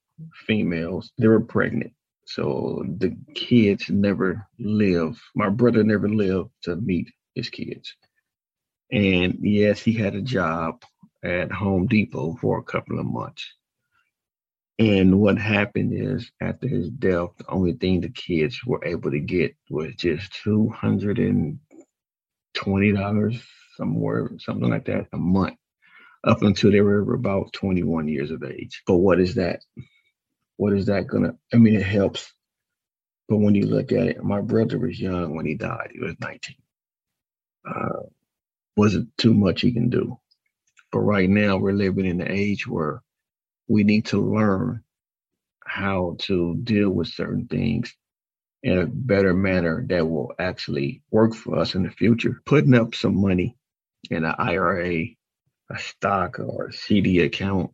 females 0.46 1.10
they 1.18 1.26
were 1.26 1.40
pregnant. 1.40 1.92
So 2.24 2.84
the 2.98 3.16
kids 3.34 3.90
never 3.90 4.46
live 4.58 5.20
my 5.34 5.48
brother 5.48 5.82
never 5.82 6.08
lived 6.08 6.50
to 6.62 6.76
meet 6.76 7.10
his 7.34 7.50
kids. 7.50 7.94
And 8.92 9.38
yes 9.40 9.82
he 9.82 9.92
had 9.92 10.14
a 10.14 10.22
job 10.22 10.82
at 11.24 11.50
home 11.50 11.86
depot 11.86 12.36
for 12.40 12.58
a 12.58 12.64
couple 12.64 12.98
of 12.98 13.06
months 13.06 13.44
and 14.82 15.20
what 15.20 15.38
happened 15.38 15.92
is 15.94 16.28
after 16.40 16.66
his 16.66 16.90
death, 16.90 17.28
the 17.38 17.48
only 17.48 17.72
thing 17.74 18.00
the 18.00 18.08
kids 18.08 18.60
were 18.66 18.84
able 18.84 19.12
to 19.12 19.20
get 19.20 19.54
was 19.70 19.94
just 19.94 20.32
two 20.42 20.70
hundred 20.70 21.18
and 21.18 21.60
twenty 22.54 22.90
dollars, 22.92 23.40
somewhere, 23.76 24.30
something 24.38 24.68
like 24.68 24.86
that, 24.86 25.06
a 25.12 25.16
month, 25.16 25.54
up 26.24 26.42
until 26.42 26.72
they 26.72 26.80
were 26.80 27.14
about 27.14 27.52
twenty-one 27.52 28.08
years 28.08 28.32
of 28.32 28.42
age. 28.42 28.82
But 28.84 28.96
what 28.96 29.20
is 29.20 29.36
that? 29.36 29.60
What 30.56 30.72
is 30.72 30.86
that 30.86 31.06
gonna? 31.06 31.36
I 31.54 31.58
mean, 31.58 31.76
it 31.76 31.82
helps, 31.84 32.32
but 33.28 33.38
when 33.38 33.54
you 33.54 33.66
look 33.66 33.92
at 33.92 34.08
it, 34.08 34.24
my 34.24 34.40
brother 34.40 34.78
was 34.80 35.00
young 35.00 35.36
when 35.36 35.46
he 35.46 35.54
died. 35.54 35.90
He 35.92 36.00
was 36.00 36.16
nineteen. 36.20 36.56
Uh, 37.64 38.08
wasn't 38.76 39.16
too 39.16 39.34
much 39.34 39.60
he 39.60 39.72
can 39.72 39.90
do. 39.90 40.18
But 40.90 41.00
right 41.00 41.30
now, 41.30 41.56
we're 41.56 41.72
living 41.72 42.06
in 42.06 42.18
the 42.18 42.30
age 42.30 42.66
where 42.66 43.00
we 43.72 43.84
need 43.84 44.04
to 44.04 44.20
learn 44.20 44.82
how 45.64 46.14
to 46.18 46.54
deal 46.62 46.90
with 46.90 47.08
certain 47.08 47.46
things 47.46 47.96
in 48.62 48.78
a 48.78 48.86
better 48.86 49.32
manner 49.32 49.86
that 49.88 50.06
will 50.06 50.30
actually 50.38 51.00
work 51.10 51.34
for 51.34 51.58
us 51.58 51.74
in 51.74 51.82
the 51.82 51.90
future. 51.90 52.42
Putting 52.44 52.74
up 52.74 52.94
some 52.94 53.18
money 53.18 53.56
in 54.10 54.26
an 54.26 54.34
IRA, 54.36 55.06
a 55.70 55.78
stock, 55.78 56.38
or 56.38 56.66
a 56.66 56.72
CD 56.72 57.20
account 57.20 57.70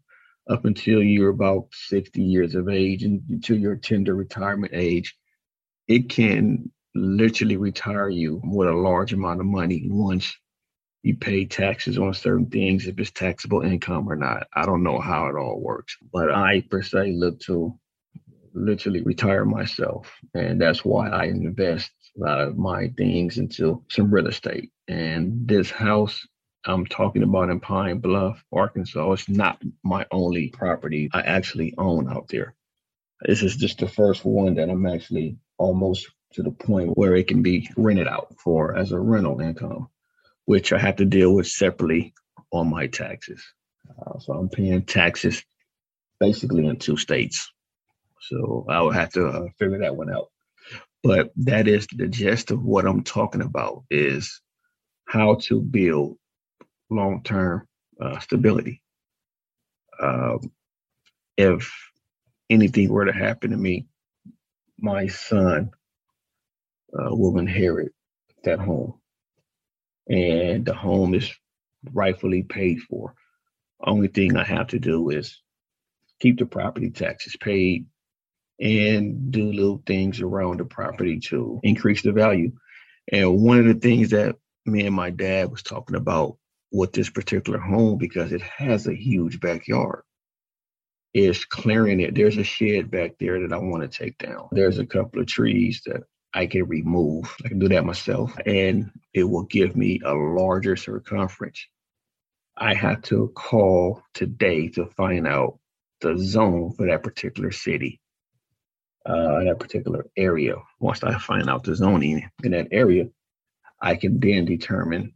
up 0.49 0.65
until 0.67 1.03
you're 1.03 1.31
about 1.31 1.67
60 1.73 2.23
years 2.23 2.55
of 2.55 2.69
age 2.69 3.03
and 3.03 3.21
until 3.29 3.59
your 3.59 3.75
tender 3.75 4.15
retirement 4.15 4.73
age, 4.77 5.17
it 5.89 6.09
can 6.09 6.71
literally 6.95 7.57
retire 7.57 8.09
you 8.09 8.41
with 8.45 8.69
a 8.69 8.73
large 8.73 9.13
amount 9.13 9.41
of 9.41 9.47
money 9.47 9.89
once 9.91 10.37
you 11.03 11.17
pay 11.17 11.45
taxes 11.47 11.99
on 11.99 12.15
certain 12.15 12.47
things 12.47 12.87
if 12.87 12.99
it's 12.99 13.11
taxable 13.11 13.63
income 13.63 14.09
or 14.11 14.17
not. 14.17 14.49
I 14.55 14.67
don't 14.67 14.83
know 14.83 14.99
how 14.99 15.29
it 15.29 15.37
all 15.37 15.61
works, 15.61 15.97
but 16.13 16.31
I 16.31 16.63
per 16.63 16.83
se 16.83 17.13
look 17.13 17.41
to 17.41 17.79
literally 18.55 19.03
retire 19.03 19.45
myself, 19.45 20.11
and 20.35 20.61
that's 20.61 20.85
why 20.85 21.09
I 21.09 21.25
invest 21.25 21.91
a 22.17 22.21
lot 22.25 22.41
of 22.41 22.59
my 22.59 22.89
things 22.97 23.39
into 23.39 23.85
some 23.89 24.13
real 24.13 24.27
estate. 24.27 24.71
And 24.89 25.47
this 25.47 25.71
house 25.71 26.27
I'm 26.65 26.87
talking 26.87 27.23
about 27.23 27.51
in 27.51 27.61
Pine 27.61 27.99
Bluff, 27.99 28.45
Arkansas, 28.53 29.13
it's 29.13 29.29
not 29.29 29.63
my 29.85 30.07
only 30.11 30.49
property 30.51 31.09
I 31.13 31.23
actually 31.23 31.75
own 31.79 32.11
out 32.11 32.29
there. 32.29 32.55
This 33.27 33.43
is 33.43 33.57
just 33.57 33.79
the 33.79 33.89
first 33.89 34.25
one 34.25 34.57
that 34.57 34.69
I'm 34.69 34.87
actually 34.87 35.39
almost 35.59 36.09
to 36.35 36.43
the 36.43 36.51
point 36.51 36.97
where 36.97 37.17
it 37.17 37.29
can 37.29 37.43
be 37.43 37.69
rented 37.77 38.09
out 38.09 38.35
for 38.43 38.77
as 38.77 38.93
a 38.93 38.99
rental 38.99 39.41
income 39.41 39.89
which 40.49 40.73
I 40.73 40.79
have 40.79 40.97
to 40.97 41.05
deal 41.05 41.35
with 41.35 41.47
separately 41.47 42.15
on 42.53 42.71
my 42.71 42.87
taxes. 42.87 43.45
Uh, 43.91 44.19
so 44.19 44.33
I'm 44.33 44.49
paying 44.49 44.81
taxes 44.81 45.45
basically 46.21 46.67
in 46.67 46.79
two 46.79 46.97
states. 46.97 47.53
So 48.23 48.65
I 48.67 48.81
will 48.81 48.91
have 48.91 49.11
to 49.11 49.27
uh, 49.27 49.45
figure 49.59 49.81
that 49.81 49.95
one 49.95 50.11
out. 50.11 50.29
But 51.03 51.33
that 51.37 51.69
is 51.69 51.87
the 51.95 52.09
gist 52.09 52.51
of 52.51 52.65
what 52.65 52.87
I'm 52.87 53.05
talking 53.05 53.43
about 53.43 53.85
is 53.91 54.41
how 55.07 55.35
to 55.43 55.61
build 55.61 56.17
long-term 56.89 57.69
uh, 58.01 58.19
stability. 58.21 58.81
Um, 60.01 60.51
if 61.37 61.71
anything 62.49 62.89
were 62.89 63.05
to 63.05 63.13
happen 63.13 63.51
to 63.51 63.59
me, 63.59 63.87
my 64.79 65.09
son 65.09 65.73
uh, 66.99 67.15
will 67.15 67.37
inherit 67.37 67.93
that 68.45 68.61
home 68.61 68.95
and 70.09 70.65
the 70.65 70.75
home 70.75 71.15
is 71.15 71.33
rightfully 71.93 72.43
paid 72.43 72.81
for. 72.81 73.15
Only 73.81 74.09
thing 74.09 74.37
I 74.37 74.45
have 74.45 74.69
to 74.69 74.79
do 74.79 75.11
is 75.11 75.41
keep 76.21 76.39
the 76.39 76.47
property 76.47 76.91
taxes 76.91 77.37
paid 77.37 77.87
and 78.61 79.31
do 79.31 79.53
little 79.53 79.83
things 79.87 80.21
around 80.21 80.59
the 80.59 80.65
property 80.65 81.21
to 81.21 81.61
increase 81.63 82.03
the 82.03 82.13
value. 82.13 82.53
And 83.11 83.41
one 83.41 83.59
of 83.59 83.67
the 83.67 83.75
things 83.75 84.11
that 84.11 84.37
me 84.67 84.85
and 84.85 84.95
my 84.95 85.11
dad 85.11 85.51
was 85.51 85.63
talking 85.63 85.97
about 85.97 86.37
with 86.73 86.93
this 86.93 87.09
particular 87.09 87.59
home, 87.59 87.99
because 87.99 88.33
it 88.33 88.43
has 88.43 88.87
a 88.87 88.95
huge 88.95 89.41
backyard, 89.41 90.03
is 91.15 91.45
clearing 91.45 92.01
it. 92.01 92.15
There's 92.15 92.37
a 92.37 92.45
shed 92.45 92.91
back 92.91 93.13
there 93.19 93.41
that 93.41 93.53
I 93.55 93.59
want 93.59 93.83
to 93.83 93.89
take 93.89 94.19
down. 94.19 94.49
There's 94.53 94.79
a 94.79 94.87
couple 94.87 95.21
of 95.21 95.27
trees 95.27 95.83
that 95.87 96.03
I 96.35 96.47
can 96.47 96.65
remove. 96.67 97.35
I 97.45 97.49
can 97.49 97.59
do 97.59 97.69
that 97.69 97.85
myself, 97.85 98.37
and 98.45 98.91
it 99.15 99.25
will 99.25 99.45
give 99.45 99.77
me 99.77 100.01
a 100.05 100.13
larger 100.15 100.77
circumference. 100.77 101.67
I 102.57 102.75
have 102.75 103.03
to 103.03 103.29
call 103.35 104.03
today 104.15 104.69
to 104.71 104.87
find 104.87 105.27
out 105.27 105.59
the 106.01 106.17
zone 106.19 106.73
for 106.73 106.87
that 106.87 107.03
particular 107.03 107.51
city, 107.51 108.01
uh, 109.07 109.45
that 109.45 109.59
particular 109.59 110.07
area. 110.17 110.57
Once 110.81 111.03
I 111.03 111.19
find 111.19 111.49
out 111.49 111.65
the 111.65 111.75
zoning 111.75 112.29
in 112.43 112.51
that 112.53 112.69
area, 112.73 113.09
I 113.81 113.97
can 113.97 114.21
then 114.21 114.45
determine 114.45 115.15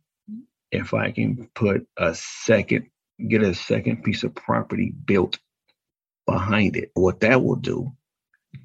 if 0.70 0.94
I 0.94 1.10
can 1.10 1.50
put 1.54 1.86
a 1.98 2.14
second, 2.14 2.86
get 3.28 3.42
a 3.42 3.54
second 3.54 4.02
piece 4.02 4.24
of 4.24 4.34
property 4.34 4.92
built 5.04 5.38
behind 6.26 6.76
it. 6.76 6.90
What 6.94 7.20
that 7.20 7.42
will 7.42 7.56
do, 7.56 7.92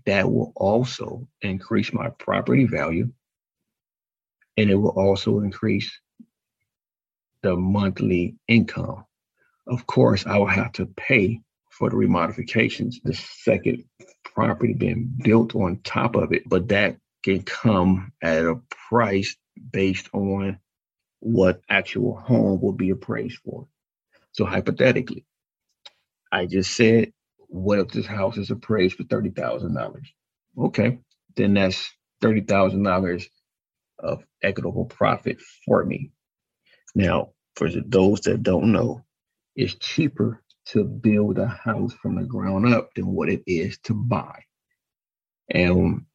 that 0.06 0.32
will 0.32 0.54
also 0.56 1.28
increase 1.42 1.94
my 1.94 2.10
property 2.10 2.66
value 2.66 3.12
and 4.58 4.70
it 4.70 4.76
will 4.76 4.90
also 4.90 5.40
increase 5.40 5.92
the 7.44 7.56
monthly 7.56 8.36
income. 8.48 9.06
Of 9.68 9.86
course, 9.86 10.26
I 10.26 10.38
will 10.38 10.48
have 10.48 10.72
to 10.74 10.86
pay 10.86 11.42
for 11.70 11.90
the 11.90 11.96
remodifications, 11.96 12.96
the 13.04 13.14
second 13.14 13.84
property 14.24 14.74
being 14.74 15.14
built 15.24 15.56
on 15.56 15.80
top 15.84 16.16
of 16.16 16.34
it, 16.34 16.44
but 16.48 16.70
that 16.70 16.98
can 17.24 17.44
come 17.44 18.12
at 18.22 18.46
a 18.46 18.60
price 18.90 19.36
based 19.72 20.10
on 20.14 20.60
what 21.20 21.62
actual 21.70 22.18
home 22.18 22.62
will 22.62 22.74
be 22.74 22.90
appraised 22.90 23.40
for. 23.44 23.68
So 24.32 24.46
hypothetically, 24.46 25.26
I 26.32 26.46
just 26.46 26.76
said, 26.76 27.14
what 27.48 27.80
if 27.80 27.90
this 27.90 28.08
house 28.08 28.38
is 28.38 28.52
appraised 28.52 28.98
for 28.98 29.04
thirty 29.06 29.32
thousand 29.32 29.76
dollars? 29.76 30.12
Okay, 30.58 31.00
then 31.38 31.56
that's 31.56 31.92
thirty 32.22 32.42
thousand 32.42 32.84
dollars 32.84 33.28
of 34.00 34.24
equitable 34.44 34.86
profit 34.86 35.40
for 35.66 35.86
me. 35.86 36.12
Now, 36.96 37.32
for 37.56 37.70
those 37.70 38.22
that 38.22 38.44
don't 38.44 38.72
know, 38.72 39.06
it's 39.56 39.76
cheaper 39.76 40.44
to 40.68 40.84
build 40.84 41.38
a 41.40 41.48
house 41.48 41.94
from 41.94 42.16
the 42.16 42.24
ground 42.26 42.74
up 42.74 42.94
than 42.96 43.08
what 43.08 43.30
it 43.30 43.44
is 43.48 43.78
to 43.86 43.94
buy. 43.94 44.44
And 45.50 46.06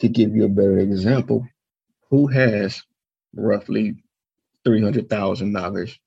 to 0.00 0.08
give 0.08 0.36
you 0.36 0.44
a 0.46 0.50
better 0.50 0.78
example, 0.78 1.46
who 2.10 2.28
has 2.28 2.82
roughly 3.34 3.96
$300,000, 4.66 5.98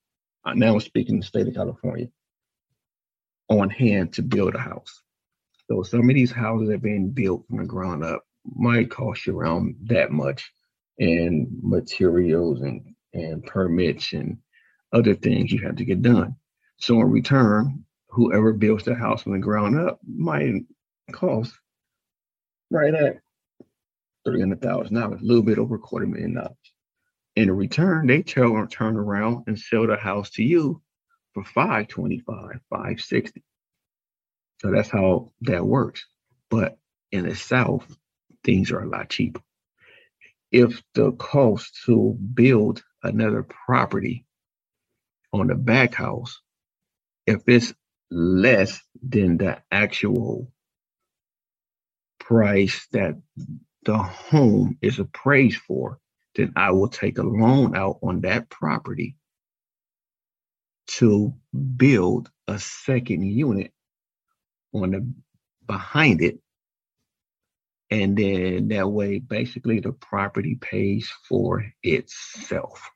uh, 0.46 0.54
now 0.54 0.74
I'm 0.74 0.80
speaking 0.80 1.16
in 1.16 1.20
the 1.20 1.26
state 1.26 1.48
of 1.48 1.54
California, 1.54 2.08
on 3.48 3.70
hand 3.70 4.12
to 4.14 4.22
build 4.22 4.54
a 4.54 4.58
house? 4.58 5.02
So 5.70 5.82
some 5.82 6.08
of 6.08 6.14
these 6.14 6.32
houses 6.32 6.68
that 6.68 6.74
are 6.74 6.78
being 6.78 7.10
built 7.10 7.46
from 7.46 7.58
the 7.58 7.64
ground 7.64 8.04
up 8.04 8.24
might 8.44 8.90
cost 8.90 9.26
you 9.26 9.38
around 9.38 9.76
that 9.84 10.10
much 10.12 10.52
in 10.98 11.48
materials 11.62 12.60
and, 12.60 12.94
and 13.12 13.44
permits 13.44 14.12
and 14.12 14.38
other 14.92 15.14
things 15.14 15.50
you 15.50 15.62
have 15.62 15.76
to 15.76 15.84
get 15.84 16.02
done. 16.02 16.36
So 16.76 17.00
in 17.00 17.10
return, 17.10 17.84
whoever 18.10 18.52
builds 18.52 18.84
the 18.84 18.94
house 18.94 19.22
from 19.22 19.32
the 19.32 19.38
ground 19.38 19.78
up 19.78 19.98
might 20.06 20.62
cost 21.12 21.54
right 22.70 22.94
at 22.94 23.20
three 24.24 24.40
hundred 24.40 24.62
thousand 24.62 24.94
dollars, 24.94 25.20
a 25.20 25.24
little 25.24 25.42
bit 25.42 25.58
over 25.58 25.76
a 25.76 25.78
quarter 25.78 26.06
million 26.06 26.34
dollars. 26.34 26.56
In 27.36 27.50
return, 27.50 28.06
they 28.06 28.22
tell 28.22 28.66
turn 28.68 28.96
around 28.96 29.44
and 29.46 29.58
sell 29.58 29.86
the 29.86 29.96
house 29.96 30.30
to 30.30 30.44
you 30.44 30.80
for 31.34 31.44
525, 31.44 32.60
560. 32.70 33.42
So 34.60 34.72
that's 34.72 34.90
how 34.90 35.32
that 35.42 35.66
works. 35.66 36.06
But 36.50 36.78
in 37.12 37.28
the 37.28 37.36
South, 37.36 37.86
things 38.44 38.72
are 38.72 38.80
a 38.80 38.88
lot 38.88 39.10
cheaper. 39.10 39.42
If 40.52 40.82
the 40.94 41.12
cost 41.12 41.78
to 41.86 42.16
build 42.34 42.82
another 43.02 43.44
property 43.44 44.26
on 45.32 45.48
the 45.48 45.56
back 45.56 45.94
house, 45.94 46.40
if 47.26 47.42
it's 47.48 47.74
less 48.10 48.82
than 49.02 49.38
the 49.38 49.62
actual 49.72 50.52
price 52.20 52.86
that 52.92 53.20
the 53.84 53.98
home 53.98 54.78
is 54.82 54.98
appraised 54.98 55.58
for, 55.62 56.00
then 56.36 56.52
I 56.56 56.72
will 56.72 56.88
take 56.88 57.18
a 57.18 57.22
loan 57.24 57.76
out 57.76 57.98
on 58.02 58.22
that 58.22 58.50
property 58.50 59.16
to 60.86 61.34
build 61.76 62.30
a 62.48 62.58
second 62.58 63.22
unit 63.22 63.72
on 64.72 64.90
the 64.90 65.12
behind 65.66 66.22
it. 66.22 66.38
And 67.90 68.16
then 68.16 68.68
that 68.68 68.90
way, 68.90 69.18
basically, 69.18 69.80
the 69.80 69.92
property 69.92 70.56
pays 70.60 71.12
for 71.28 71.64
itself. 71.82 72.90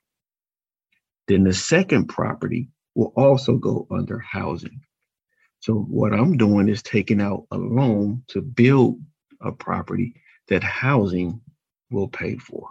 Then 1.27 1.43
the 1.43 1.53
second 1.53 2.07
property 2.07 2.69
will 2.95 3.13
also 3.15 3.57
go 3.57 3.87
under 3.91 4.19
housing. 4.19 4.81
So, 5.61 5.75
what 5.75 6.13
I'm 6.13 6.37
doing 6.37 6.69
is 6.69 6.81
taking 6.81 7.21
out 7.21 7.45
a 7.51 7.57
loan 7.57 8.23
to 8.29 8.41
build 8.41 8.99
a 9.41 9.51
property 9.51 10.15
that 10.47 10.63
housing 10.63 11.41
will 11.91 12.07
pay 12.07 12.37
for. 12.37 12.69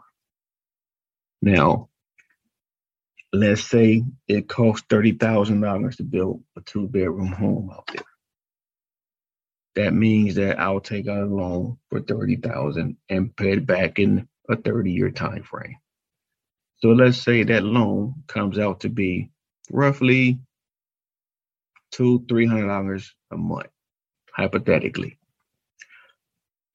Now, 1.41 1.89
let's 3.33 3.65
say 3.65 4.05
it 4.29 4.49
costs 4.49 4.87
$30,000 4.89 5.97
to 5.99 6.05
build 6.05 6.45
a 6.57 6.63
two 6.63 6.89
bedroom 6.89 7.29
home 7.33 7.71
out 7.73 7.89
there. 7.93 8.05
That 9.77 9.95
means 9.95 10.37
that 10.37 10.61
I'll 10.61 10.81
take 10.81 11.09
out 11.09 11.23
a 11.25 11.27
loan 11.27 11.79
for 11.91 12.01
30,000 12.01 12.97
and 13.09 13.37
pay 13.37 13.53
it 13.53 13.67
back 13.67 13.99
in 13.99 14.29
a 14.49 14.57
30 14.57 14.93
year 14.93 15.11
time 15.11 15.45
frame. 15.45 15.77
So 16.79 16.91
let's 16.91 17.19
say 17.19 17.45
that 17.45 17.65
loan 17.65 18.25
comes 18.29 18.59
out 18.59 18.81
to 18.81 18.91
be 18.91 19.31
roughly 19.71 20.41
two, 21.93 22.25
three 22.29 22.47
hundred 22.47 22.69
dollars 22.69 23.15
a 23.33 23.37
month, 23.37 23.69
hypothetically. 24.33 25.19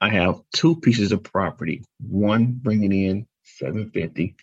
I 0.02 0.10
have 0.10 0.42
two 0.54 0.78
pieces 0.78 1.12
of 1.14 1.24
property, 1.24 1.84
one 2.02 2.60
bringing 2.62 2.94
in 2.94 3.28
750 3.44 4.36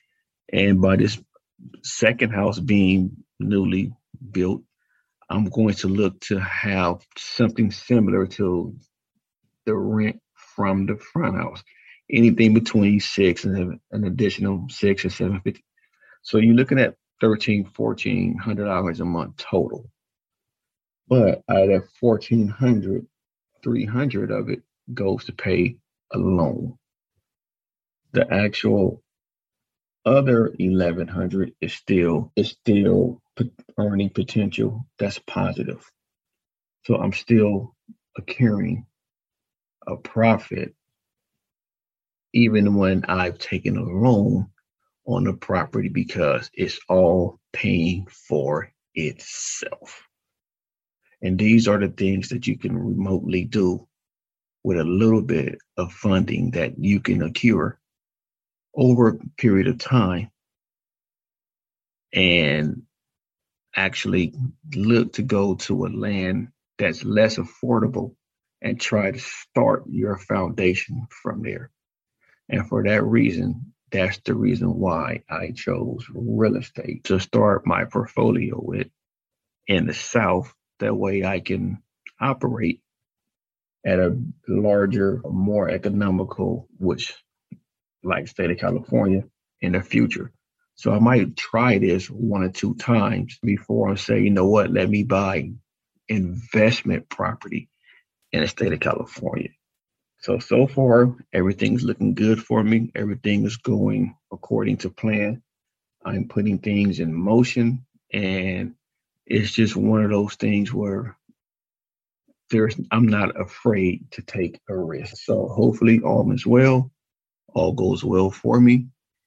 and 0.53 0.81
by 0.81 0.97
this 0.97 1.21
second 1.83 2.31
house 2.31 2.59
being 2.59 3.17
newly 3.39 3.93
built, 4.31 4.63
I'm 5.29 5.45
going 5.45 5.75
to 5.75 5.89
look 5.89 6.21
to 6.23 6.39
have 6.41 7.07
something 7.17 7.71
similar 7.71 8.27
to 8.27 8.77
the 9.67 9.75
rent 9.75 10.21
from 10.35 10.87
the 10.87 10.97
front 10.97 11.37
house. 11.37 11.63
Anything 12.11 12.55
between 12.55 12.99
six 13.01 13.45
and 13.45 13.81
an 13.93 14.05
additional 14.05 14.67
six 14.69 15.05
or 15.05 15.11
seven 15.11 15.41
fifty. 15.43 15.65
So 16.23 16.39
you're 16.39 16.55
looking 16.55 16.81
at 16.81 16.97
thirteen, 17.21 17.65
fourteen 17.65 18.37
hundred 18.37 18.65
dollars 18.65 19.01
a 19.01 19.05
month 19.05 19.37
total. 19.37 19.89
But 21.09 21.43
out 21.49 21.63
of 21.63 21.69
that 21.69 21.89
fourteen 22.01 22.49
hundred, 22.49 23.07
three 23.63 23.85
hundred 23.85 24.33
of 24.33 24.49
it 24.49 24.63
goes 24.93 25.25
to 25.27 25.33
pay 25.33 25.77
a 26.13 26.19
loan. 26.19 26.77
The 28.13 28.33
actual 28.33 29.03
other 30.05 30.53
1100 30.59 31.53
is 31.61 31.75
still 31.75 32.33
is 32.37 32.51
still 32.51 33.21
earning 33.79 34.11
potential 34.11 34.87
that's 34.99 35.19
positive. 35.21 35.91
So 36.85 36.97
I'm 36.97 37.13
still 37.13 37.75
accruing 38.17 38.87
a 39.87 39.97
profit 39.97 40.75
even 42.33 42.75
when 42.77 43.05
I've 43.07 43.39
taken 43.39 43.77
a 43.77 43.83
loan 43.83 44.49
on 45.07 45.25
the 45.25 45.33
property 45.33 45.89
because 45.89 46.51
it's 46.55 46.79
all 46.89 47.41
paying 47.53 48.07
for 48.07 48.73
itself. 48.95 50.03
And 51.23 51.39
these 51.39 51.69
are 51.69 51.79
the 51.79 51.89
things 51.89 52.29
that 52.29 52.47
you 52.47 52.57
can 52.57 52.77
remotely 52.77 53.45
do 53.45 53.87
with 54.63 54.79
a 54.79 54.85
little 54.85 55.23
bit 55.23 55.59
of 55.77 55.93
funding 55.93 56.53
that 56.53 56.79
you 56.79 57.01
can 57.01 57.23
accrue 57.23 57.73
over 58.75 59.09
a 59.09 59.19
period 59.37 59.69
of 59.69 59.79
time 59.79 60.31
and 62.13 62.83
actually 63.75 64.35
look 64.75 65.15
to 65.15 65.23
go 65.23 65.55
to 65.55 65.87
a 65.87 65.89
land 65.89 66.49
that's 66.79 67.05
less 67.05 67.37
affordable 67.37 68.15
and 68.63 68.81
try 68.81 69.11
to 69.11 69.19
start 69.19 69.85
your 69.89 70.19
foundation 70.19 71.07
from 71.23 71.43
there. 71.43 71.71
And 72.49 72.69
for 72.69 72.83
that 72.85 73.05
reason, 73.05 73.73
that's 73.91 74.19
the 74.19 74.35
reason 74.35 74.75
why 74.75 75.23
I 75.29 75.53
chose 75.55 76.05
real 76.13 76.57
estate 76.57 77.05
to 77.05 77.19
start 77.19 77.67
my 77.67 77.85
portfolio 77.85 78.61
with 78.61 78.89
in 79.67 79.87
the 79.87 79.95
South. 79.95 80.53
That 80.81 80.97
way 80.97 81.25
I 81.25 81.41
can 81.41 81.83
operate 82.21 82.81
at 83.85 83.99
a 83.99 84.17
larger, 84.49 85.21
more 85.25 85.69
economical, 85.69 86.69
which 86.79 87.15
like 88.03 88.29
state 88.29 88.51
of 88.51 88.59
California 88.59 89.25
in 89.61 89.73
the 89.73 89.83
future. 89.83 90.33
So 90.75 90.93
I 90.93 90.99
might 90.99 91.37
try 91.37 91.79
this 91.79 92.09
one 92.09 92.43
or 92.43 92.49
two 92.49 92.75
times 92.75 93.39
before 93.43 93.91
I 93.91 93.97
say, 93.97 94.21
you 94.21 94.31
know 94.31 94.47
what, 94.47 94.71
let 94.71 94.89
me 94.89 95.03
buy 95.03 95.53
investment 96.09 97.09
property 97.09 97.69
in 98.33 98.41
the 98.41 98.49
state 98.49 98.73
of 98.73 98.81
California. 98.81 99.51
So, 100.21 100.39
so 100.39 100.67
far, 100.67 101.17
everything's 101.33 101.83
looking 101.85 102.15
good 102.15 102.43
for 102.43 102.63
me. 102.63 102.93
Everything 102.95 103.45
is 103.45 103.57
going 103.57 104.17
according 104.33 104.79
to 104.79 104.91
plan. 104.91 105.43
I'm 106.05 106.29
putting 106.29 106.59
things 106.59 107.01
in 107.01 107.15
motion, 107.15 107.87
and 108.13 108.75
it's 109.27 109.53
just 109.53 109.77
one 109.77 110.05
of 110.05 110.11
those 110.11 110.35
things 110.35 110.73
where 110.73 111.17
there's 112.51 112.79
I'm 112.91 113.07
not 113.07 113.41
afraid 113.41 114.11
to 114.13 114.23
take 114.23 114.61
a 114.69 114.77
risk. 114.77 115.17
So 115.19 115.49
hopefully 115.49 116.01
all 116.01 116.31
is 116.33 116.47
well, 116.47 116.91
all 117.55 117.73
goes 117.73 118.05
well 118.05 118.31
for 118.31 118.61
me, 118.61 118.87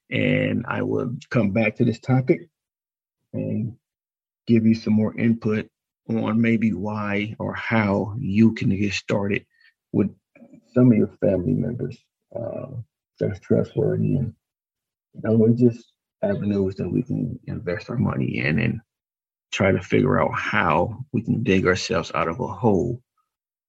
and 0.09 0.65
I 0.67 0.81
will 0.81 1.15
come 1.29 1.51
back 1.51 1.75
to 1.77 1.85
this 1.85 1.99
topic 1.99 2.49
and 3.33 3.75
give 4.47 4.65
you 4.65 4.75
some 4.75 4.93
more 4.93 5.17
input 5.17 5.67
on 6.09 6.41
maybe 6.41 6.73
why 6.73 7.35
or 7.39 7.53
how 7.53 8.15
you 8.19 8.53
can 8.53 8.69
get 8.69 8.93
started 8.93 9.45
with 9.91 10.09
some 10.73 10.91
of 10.91 10.97
your 10.97 11.11
family 11.21 11.53
members 11.53 11.97
uh, 12.35 12.67
that's 13.19 13.39
trustworthy 13.39 14.15
and 14.15 14.33
you 15.13 15.21
know 15.23 15.47
just 15.55 15.93
avenues 16.21 16.75
that 16.75 16.89
we 16.89 17.03
can 17.03 17.39
invest 17.47 17.89
our 17.89 17.97
money 17.97 18.39
in 18.39 18.59
and 18.59 18.79
try 19.51 19.71
to 19.71 19.81
figure 19.81 20.19
out 20.19 20.33
how 20.33 20.97
we 21.13 21.21
can 21.21 21.43
dig 21.43 21.65
ourselves 21.65 22.11
out 22.15 22.27
of 22.27 22.39
a 22.39 22.47
hole 22.47 23.01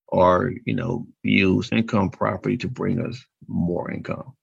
or 0.09 0.53
you 0.65 0.75
know 0.75 1.07
use 1.23 1.71
income 1.73 2.11
property 2.11 2.57
to 2.57 2.69
bring 2.69 3.01
us 3.01 3.23
more 3.47 3.91
income 3.91 4.35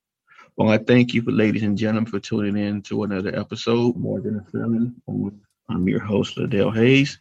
well 0.62 0.74
i 0.74 0.78
thank 0.78 1.14
you 1.14 1.22
for 1.22 1.32
ladies 1.32 1.64
and 1.64 1.78
gentlemen 1.78 2.06
for 2.06 2.20
tuning 2.20 2.58
in 2.58 2.82
to 2.82 3.04
another 3.04 3.38
episode 3.38 3.96
More 3.96 4.20
Than 4.20 4.38
a 4.38 4.44
Felon 4.52 4.96
i'm 5.70 5.88
your 5.88 6.02
host 6.02 6.38
Liddell 6.38 6.72
hayes 6.72 7.20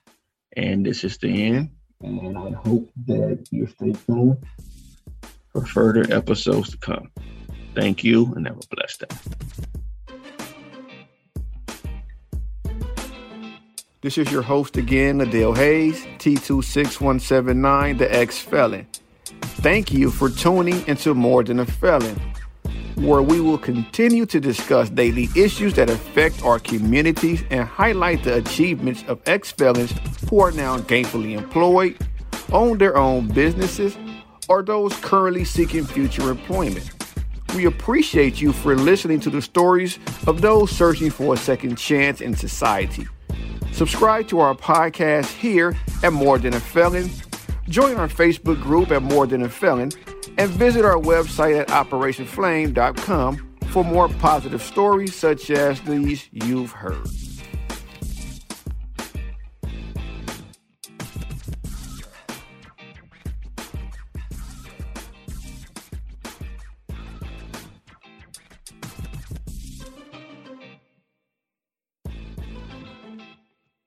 and 0.57 0.85
this 0.85 1.05
is 1.05 1.18
the 1.18 1.46
end 1.46 1.70
and 2.03 2.37
i 2.37 2.50
hope 2.50 2.90
that 3.07 3.46
you 3.50 3.66
stay 3.66 3.92
tuned 3.92 4.37
for 5.53 5.66
further 5.66 6.07
episodes 6.12 6.70
to 6.70 6.79
come. 6.79 7.11
Thank 7.74 8.05
you 8.05 8.33
and 8.35 8.46
have 8.46 8.59
a 8.59 8.74
blessed 8.74 9.05
day. 9.09 9.16
This 14.03 14.16
is 14.16 14.33
your 14.33 14.42
host 14.42 14.79
again, 14.79 15.18
Liddell 15.18 15.55
Hayes, 15.55 16.03
T26179, 16.18 17.98
the 17.98 18.14
ex 18.14 18.38
felon. 18.38 18.87
Thank 19.61 19.92
you 19.92 20.11
for 20.11 20.31
tuning 20.31 20.87
into 20.88 21.12
More 21.12 21.44
Than 21.44 21.61
a 21.61 21.66
Felon, 21.66 22.18
where 23.00 23.22
we 23.22 23.40
will 23.40 23.56
continue 23.56 24.26
to 24.26 24.38
discuss 24.38 24.90
daily 24.90 25.28
issues 25.34 25.72
that 25.74 25.88
affect 25.88 26.44
our 26.44 26.58
communities 26.58 27.42
and 27.50 27.66
highlight 27.66 28.22
the 28.24 28.36
achievements 28.36 29.02
of 29.08 29.20
ex 29.24 29.50
felons 29.50 29.94
who 30.28 30.40
are 30.40 30.52
now 30.52 30.76
gainfully 30.76 31.36
employed, 31.36 31.96
own 32.52 32.76
their 32.76 32.98
own 32.98 33.26
businesses, 33.28 33.96
or 34.48 34.62
those 34.62 34.94
currently 34.96 35.44
seeking 35.44 35.84
future 35.84 36.30
employment. 36.30 36.90
We 37.54 37.64
appreciate 37.64 38.40
you 38.40 38.52
for 38.52 38.76
listening 38.76 39.20
to 39.20 39.30
the 39.30 39.40
stories 39.40 39.98
of 40.26 40.42
those 40.42 40.70
searching 40.70 41.10
for 41.10 41.34
a 41.34 41.36
second 41.38 41.76
chance 41.76 42.20
in 42.20 42.36
society. 42.36 43.06
Subscribe 43.72 44.28
to 44.28 44.40
our 44.40 44.54
podcast 44.54 45.32
here 45.38 45.74
at 46.02 46.12
More 46.12 46.38
Than 46.38 46.52
a 46.52 46.60
Felon. 46.60 47.08
Join 47.68 47.96
our 47.96 48.08
Facebook 48.08 48.60
group 48.60 48.90
at 48.90 49.02
More 49.02 49.26
Than 49.26 49.42
a 49.42 49.48
Felon 49.48 49.90
and 50.40 50.50
visit 50.53 50.87
our 50.87 50.94
website 50.94 51.61
at 51.61 51.68
operationflame.com 51.68 53.57
for 53.66 53.85
more 53.85 54.09
positive 54.09 54.62
stories 54.62 55.14
such 55.14 55.50
as 55.50 55.83
these 55.83 56.31
you've 56.33 56.72
heard. 56.72 57.07